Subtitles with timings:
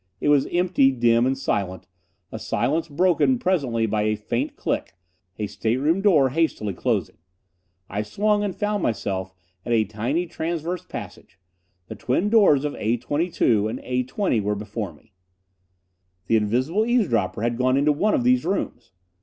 [0.19, 1.85] It was empty, dim and silent,
[2.31, 4.93] a silence broken presently by a faint click
[5.37, 7.17] a stateroom door hastily closing.
[7.87, 9.31] I swung and found myself
[9.63, 11.37] in a tiny transverse passage.
[11.87, 15.13] The twin doors of A 22 and A 20 were before me.
[16.25, 18.93] The invisible eavesdropper had gone into one of these rooms!